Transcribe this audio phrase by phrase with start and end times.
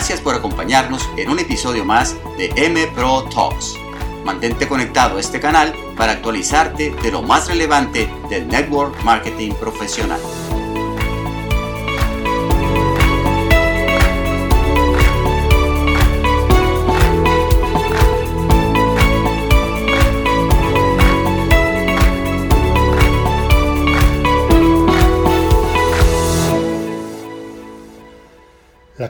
[0.00, 3.74] Gracias por acompañarnos en un episodio más de M Pro Talks.
[4.24, 10.18] Mantente conectado a este canal para actualizarte de lo más relevante del network marketing profesional.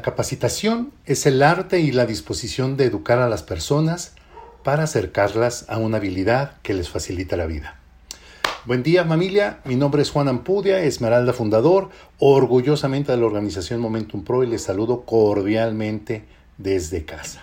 [0.02, 4.14] Capacitación es el arte y la disposición de educar a las personas
[4.62, 7.80] para acercarlas a una habilidad que les facilita la vida.
[8.66, 14.22] Buen día familia, mi nombre es Juan Ampudia, Esmeralda fundador, orgullosamente de la organización Momentum
[14.22, 16.24] Pro y les saludo cordialmente
[16.58, 17.42] desde casa.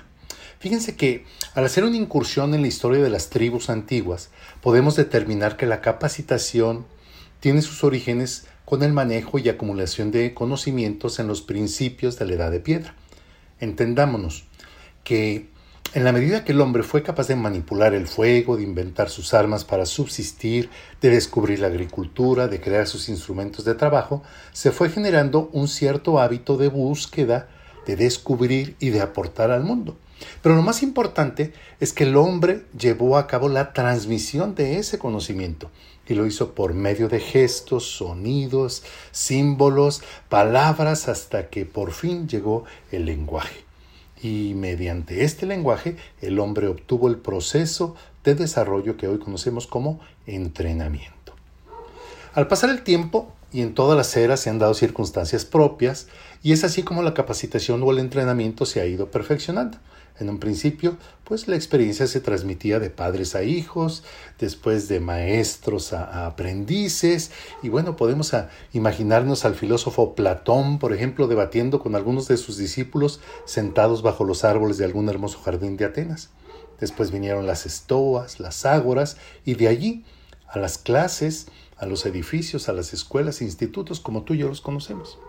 [0.59, 4.29] Fíjense que al hacer una incursión en la historia de las tribus antiguas,
[4.61, 6.85] podemos determinar que la capacitación
[7.39, 12.33] tiene sus orígenes con el manejo y acumulación de conocimientos en los principios de la
[12.33, 12.95] edad de piedra.
[13.61, 14.43] Entendámonos
[15.05, 15.47] que
[15.93, 19.33] en la medida que el hombre fue capaz de manipular el fuego, de inventar sus
[19.33, 24.89] armas para subsistir, de descubrir la agricultura, de crear sus instrumentos de trabajo, se fue
[24.89, 27.47] generando un cierto hábito de búsqueda,
[27.85, 29.97] de descubrir y de aportar al mundo.
[30.41, 34.97] Pero lo más importante es que el hombre llevó a cabo la transmisión de ese
[34.97, 35.69] conocimiento
[36.07, 42.63] y lo hizo por medio de gestos, sonidos, símbolos, palabras, hasta que por fin llegó
[42.91, 43.65] el lenguaje.
[44.21, 49.99] Y mediante este lenguaje el hombre obtuvo el proceso de desarrollo que hoy conocemos como
[50.25, 51.33] entrenamiento.
[52.33, 56.07] Al pasar el tiempo y en todas las eras se han dado circunstancias propias
[56.43, 59.77] y es así como la capacitación o el entrenamiento se ha ido perfeccionando.
[60.19, 64.03] En un principio, pues la experiencia se transmitía de padres a hijos,
[64.39, 68.33] después de maestros a, aprendices, y bueno, podemos
[68.73, 74.43] imaginarnos al filósofo Platón, por ejemplo, debatiendo con algunos de sus discípulos sentados bajo los
[74.43, 76.29] árboles de algún hermoso jardín de Atenas.
[76.79, 80.03] Después vinieron las estoas, las ágoras, y de allí
[80.47, 81.47] a las clases,
[81.77, 85.19] a los edificios, a las escuelas institutos como tú y yo los conocemos.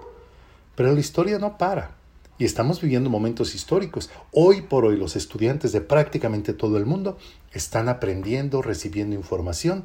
[0.76, 1.97] Pero la historia no para.
[2.38, 4.10] Y estamos viviendo momentos históricos.
[4.30, 7.18] Hoy por hoy los estudiantes de prácticamente todo el mundo
[7.52, 9.84] están aprendiendo, recibiendo información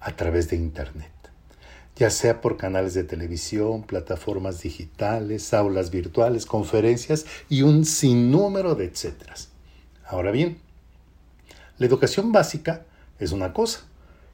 [0.00, 1.12] a través de Internet,
[1.96, 8.86] ya sea por canales de televisión, plataformas digitales, aulas virtuales, conferencias y un sinnúmero de
[8.86, 9.50] etcéteras.
[10.06, 10.58] Ahora bien,
[11.76, 12.86] la educación básica
[13.18, 13.84] es una cosa,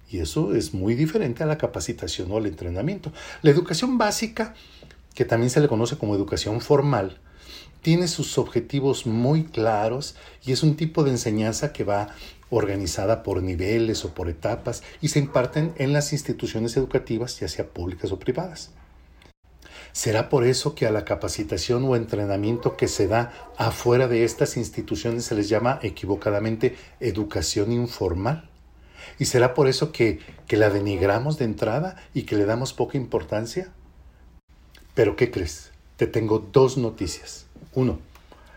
[0.09, 3.12] y eso es muy diferente a la capacitación o al entrenamiento.
[3.43, 4.54] La educación básica,
[5.15, 7.19] que también se le conoce como educación formal,
[7.87, 12.09] tiene sus objetivos muy claros y es un tipo de enseñanza que va
[12.51, 17.69] organizada por niveles o por etapas y se imparten en las instituciones educativas, ya sea
[17.69, 18.73] públicas o privadas.
[19.93, 24.57] ¿Será por eso que a la capacitación o entrenamiento que se da afuera de estas
[24.57, 28.51] instituciones se les llama equivocadamente educación informal?
[29.21, 32.97] ¿Y será por eso que, que la denigramos de entrada y que le damos poca
[32.97, 33.73] importancia?
[34.97, 35.71] Pero ¿qué crees?
[35.97, 37.47] Te tengo dos noticias.
[37.75, 37.99] Uno,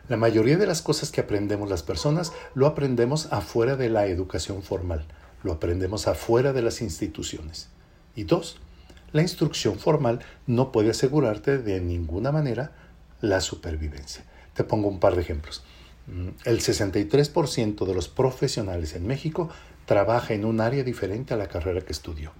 [0.07, 4.63] la mayoría de las cosas que aprendemos las personas lo aprendemos afuera de la educación
[4.63, 5.05] formal,
[5.43, 7.69] lo aprendemos afuera de las instituciones.
[8.15, 8.57] Y dos,
[9.11, 12.71] la instrucción formal no puede asegurarte de ninguna manera
[13.21, 14.23] la supervivencia.
[14.53, 15.63] Te pongo un par de ejemplos.
[16.07, 19.49] Mm, el 63% de los profesionales en México
[19.85, 22.31] trabaja en un área diferente a la carrera que estudió.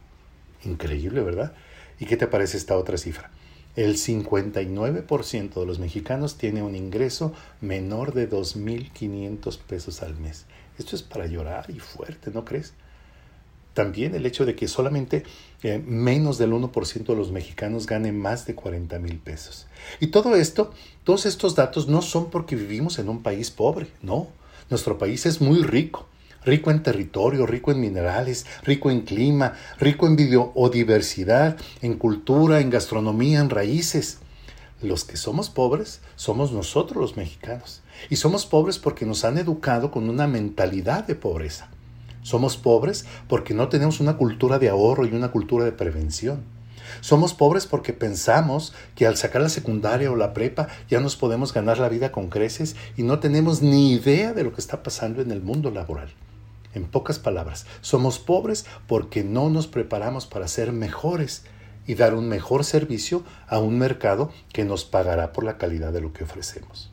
[0.63, 1.53] Increíble, ¿verdad?
[2.00, 3.31] ¿Y qué te parece esta otra cifra?
[3.80, 7.32] El 59% de los mexicanos tiene un ingreso
[7.62, 10.44] menor de 2.500 pesos al mes.
[10.78, 12.74] Esto es para llorar y fuerte, ¿no crees?
[13.74, 15.24] También el hecho de que solamente
[15.64, 19.66] eh, menos del 1% de los mexicanos gane más de 40 mil pesos.
[20.02, 20.74] Y todo esto,
[21.06, 24.28] todos estos datos no son porque vivimos en un país pobre, no.
[24.70, 26.06] Nuestro país es muy rico
[26.46, 32.70] rico en territorio, rico en minerales, rico en clima, rico en biodiversidad, en cultura, en
[32.70, 34.19] gastronomía, en raíces.
[34.81, 37.81] Los que somos pobres somos nosotros los mexicanos.
[38.10, 41.69] Y somos pobres porque nos han educado con una mentalidad de pobreza.
[42.22, 46.44] Somos pobres porque no tenemos una cultura de ahorro y una cultura de prevención.
[47.02, 51.54] Somos pobres porque pensamos que al sacar la secundaria o la prepa ya nos podemos
[51.54, 55.22] ganar la vida con creces y no tenemos ni idea de lo que está pasando
[55.22, 56.10] en el mundo laboral.
[56.74, 61.44] En pocas palabras, somos pobres porque no nos preparamos para ser mejores
[61.88, 66.01] y dar un mejor servicio a un mercado que nos pagará por la calidad de
[66.01, 66.92] lo que ofrecemos.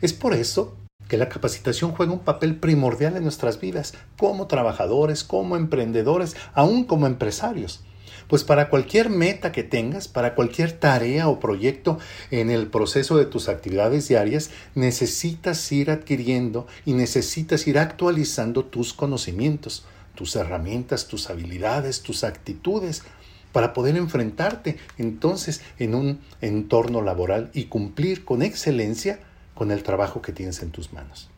[0.00, 0.76] Es por eso
[1.08, 6.84] que la capacitación juega un papel primordial en nuestras vidas, como trabajadores, como emprendedores, aún
[6.84, 7.84] como empresarios,
[8.28, 11.98] Pues para cualquier meta que tengas, para cualquier tarea o proyecto
[12.30, 18.92] en el proceso de tus actividades diarias, necesitas ir adquiriendo y necesitas ir actualizando tus
[18.92, 19.84] conocimientos,
[20.16, 23.04] tus herramientas, tus habilidades, tus actitudes,
[23.52, 29.20] para poder enfrentarte entonces en un entorno laboral y cumplir con excelencia
[29.54, 31.30] con el trabajo que tienes en tus manos.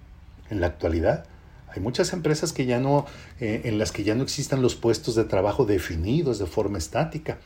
[0.50, 1.26] En la actualidad,
[1.74, 3.06] hay muchas empresas que ya no,
[3.40, 7.38] eh, en las que ya no existan los puestos de trabajo definidos de forma estática,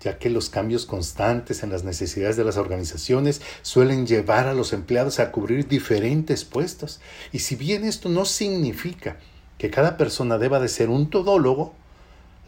[0.00, 4.72] ya que los cambios constantes en las necesidades de las organizaciones suelen llevar a los
[4.72, 7.00] empleados a cubrir diferentes puestos.
[7.32, 9.16] Y si bien esto no significa
[9.58, 11.74] que cada persona deba de ser un todólogo,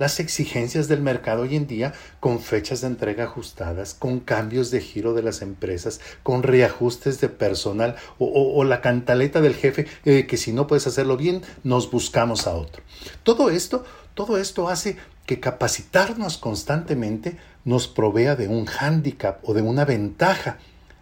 [0.00, 4.80] las exigencias del mercado hoy en día con fechas de entrega ajustadas, con cambios de
[4.80, 10.38] giro de las empresas, con reajustes de personal o, la cantaleta del jefe eh, que
[10.38, 12.82] si no puedes hacerlo bien, nos buscamos a otro.
[13.24, 17.36] Todo esto, todo esto hace que capacitarnos constantemente
[17.66, 20.56] nos provea de un hándicap o de una ventaja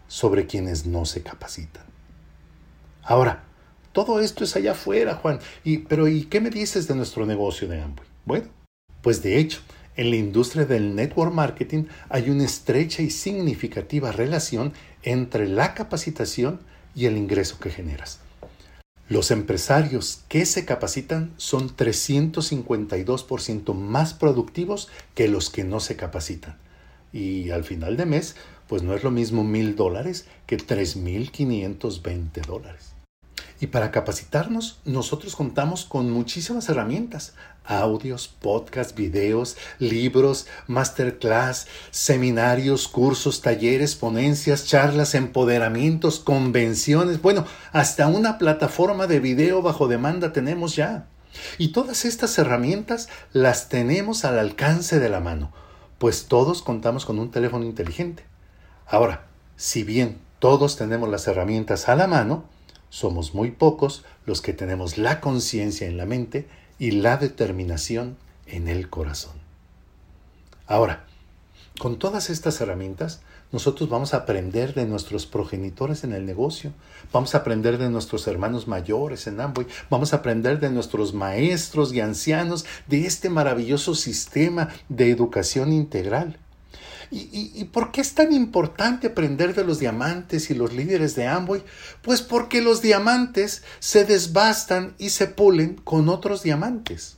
[0.08, 1.84] sobre quienes no se capacitan.
[3.04, 3.44] Ahora,
[3.92, 5.38] todo esto es allá afuera, Juan.
[5.88, 8.08] Pero ¿y qué me dices de nuestro negocio de Amway?
[8.24, 8.57] Bueno,
[9.08, 9.60] pues de hecho,
[9.96, 16.60] en la industria del network marketing hay una estrecha y significativa relación entre la capacitación
[16.94, 18.20] y el ingreso que generas.
[19.08, 26.58] Los empresarios que se capacitan son 352% más productivos que los que no se capacitan.
[27.10, 32.97] Y al final de mes, pues no es lo mismo mil dólares que 3.520 dólares.
[33.60, 37.34] Y para capacitarnos, nosotros contamos con muchísimas herramientas,
[37.64, 48.38] audios, podcasts, videos, libros, masterclass, seminarios, cursos, talleres, ponencias, charlas, empoderamientos, convenciones, bueno, hasta una
[48.38, 51.06] plataforma de video bajo demanda tenemos ya.
[51.58, 55.52] Y todas estas herramientas las tenemos al alcance de la mano,
[55.98, 58.24] pues todos contamos con un teléfono inteligente.
[58.86, 59.26] Ahora,
[59.56, 62.44] si bien todos tenemos las herramientas a la mano,
[62.90, 66.48] somos muy pocos los que tenemos la conciencia en la mente
[66.78, 69.36] y la determinación en el corazón.
[70.66, 71.04] Ahora,
[71.78, 73.20] con todas estas herramientas,
[73.50, 76.72] nosotros vamos a aprender de nuestros progenitores en el negocio,
[77.12, 81.94] vamos a aprender de nuestros hermanos mayores en Amboy, vamos a aprender de nuestros maestros
[81.94, 86.38] y ancianos de este maravilloso sistema de educación integral.
[87.10, 91.64] ¿Y, por qué es tan importante aprender de los diamantes y los líderes de Amway?
[92.02, 97.16] Pues porque los diamantes se desbastan y se pulen con otros diamantes.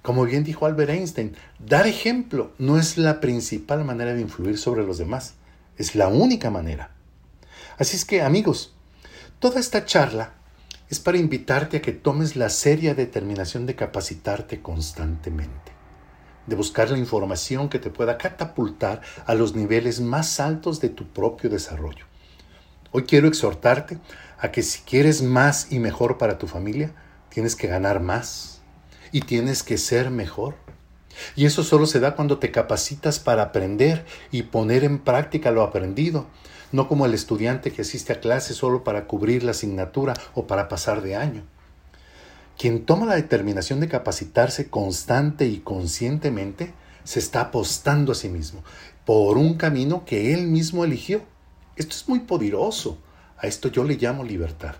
[0.00, 4.84] Como bien dijo Albert Einstein, dar ejemplo no es la principal manera de influir sobre
[4.84, 5.34] los demás,
[5.76, 6.90] es la única manera.
[7.78, 8.74] Así es que, amigos,
[9.38, 10.34] toda esta charla
[10.88, 15.74] es para invitarte a que tomes la seria determinación de capacitarte constantemente
[16.46, 21.06] de buscar la información que te pueda catapultar a los niveles más altos de tu
[21.06, 22.06] propio desarrollo.
[22.92, 23.98] Hoy quiero exhortarte
[24.38, 26.94] a que si quieres más y mejor para tu familia,
[27.28, 28.62] tienes que ganar más
[29.10, 30.54] y tienes que ser mejor.
[31.36, 35.62] Y eso solo se da cuando te capacitas para aprender y poner en práctica lo
[35.62, 36.26] aprendido,
[36.72, 40.68] no como el estudiante que asiste a clase solo para cubrir la asignatura o para
[40.68, 41.44] pasar de año.
[42.58, 46.72] Quien toma la determinación de capacitarse constante y conscientemente
[47.02, 48.62] se está apostando a sí mismo
[49.04, 51.22] por un camino que él mismo eligió.
[51.76, 52.98] Esto es muy poderoso.
[53.38, 54.76] A esto yo le llamo libertad.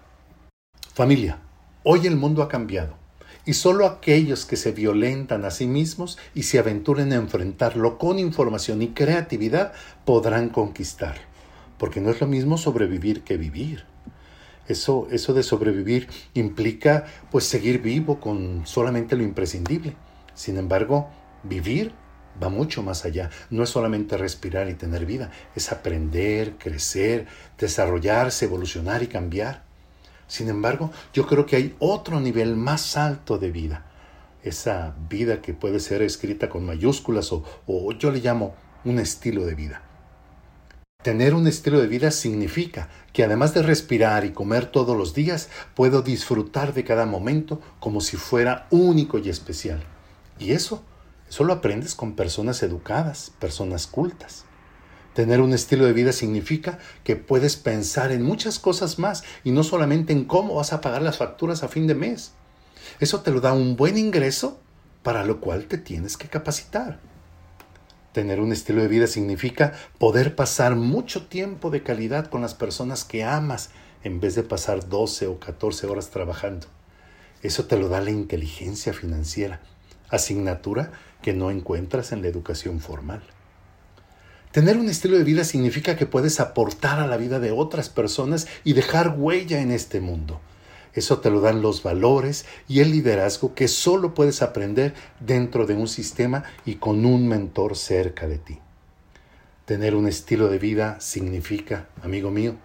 [0.94, 1.40] Familia,
[1.82, 2.96] hoy el mundo ha cambiado
[3.44, 8.18] y solo aquellos que se violentan a sí mismos y se aventuren a enfrentarlo con
[8.18, 9.72] información y creatividad
[10.04, 11.16] podrán conquistar.
[11.78, 13.84] Porque no es lo mismo sobrevivir que vivir.
[14.68, 19.94] Eso, eso de sobrevivir implica pues seguir vivo con solamente lo imprescindible.
[20.34, 21.08] Sin embargo,
[21.42, 21.92] vivir
[22.42, 23.30] va mucho más allá.
[23.50, 27.26] No es solamente respirar y tener vida, es aprender, crecer,
[27.58, 29.62] desarrollarse, evolucionar y cambiar.
[30.26, 33.86] Sin embargo, yo creo que hay otro nivel más alto de vida.
[34.42, 38.54] Esa vida que puede ser escrita con mayúsculas o, o yo le llamo
[38.84, 39.82] un estilo de vida.
[41.04, 45.50] Tener un estilo de vida significa que además de respirar y comer todos los días,
[45.74, 49.84] puedo disfrutar de cada momento como si fuera único y especial.
[50.38, 50.82] Y eso,
[51.28, 54.46] eso lo aprendes con personas educadas, personas cultas.
[55.12, 59.62] Tener un estilo de vida significa que puedes pensar en muchas cosas más y no
[59.62, 62.32] solamente en cómo vas a pagar las facturas a fin de mes.
[62.98, 64.58] Eso te lo da un buen ingreso
[65.02, 66.98] para lo cual te tienes que capacitar.
[68.14, 73.02] Tener un estilo de vida significa poder pasar mucho tiempo de calidad con las personas
[73.02, 73.70] que amas
[74.04, 76.68] en vez de pasar 12 o 14 horas trabajando.
[77.42, 79.60] Eso te lo da la inteligencia financiera.
[80.10, 80.92] asignatura
[81.22, 83.24] que no encuentras en la educación formal.
[84.52, 88.46] Tener un estilo de vida significa que puedes aportar a la vida de otras personas
[88.62, 90.40] y dejar huella en este mundo.
[90.94, 95.74] Eso te lo dan los valores y el liderazgo que solo puedes aprender dentro de
[95.74, 98.58] un sistema y con un mentor cerca de ti.
[99.64, 102.56] Tener un estilo de vida significa, amigo mío,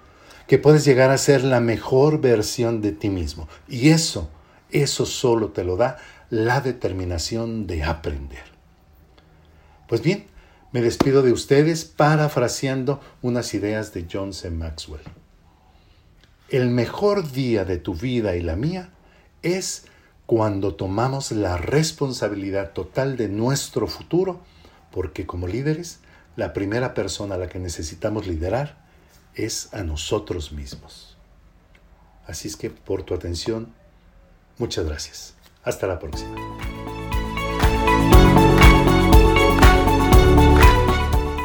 [0.47, 3.47] que puedes llegar a ser la mejor versión de ti mismo.
[3.67, 4.29] Y eso,
[4.69, 5.97] eso solo te lo da
[6.29, 8.43] la determinación de aprender.
[9.87, 10.25] Pues bien,
[10.71, 14.51] me despido de ustedes parafraseando unas ideas de John C.
[14.51, 15.01] Maxwell.
[16.51, 18.89] El mejor día de tu vida y la mía
[19.43, 19.85] es
[20.25, 24.41] cuando tomamos la responsabilidad total de nuestro futuro,
[24.91, 25.99] porque como líderes,
[26.35, 28.83] la primera persona a la que necesitamos liderar
[29.35, 31.17] es a nosotros mismos.
[32.25, 33.71] Así es que por tu atención,
[34.57, 35.35] muchas gracias.
[35.63, 36.35] Hasta la próxima.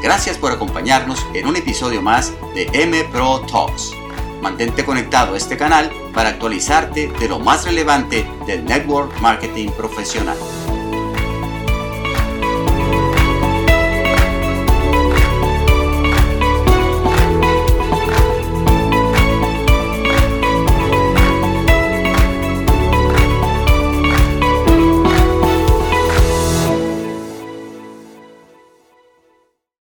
[0.03, 4.04] Gracias por acompañarnos en un episodio más de M Pro Talks.
[4.45, 10.37] Mantente conectado a este canal para actualizarte de lo más relevante del network marketing profesional.